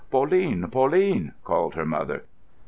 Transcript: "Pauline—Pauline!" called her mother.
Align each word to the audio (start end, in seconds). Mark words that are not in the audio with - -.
"Pauline—Pauline!" 0.09 1.33
called 1.43 1.75
her 1.75 1.85
mother. 1.85 2.23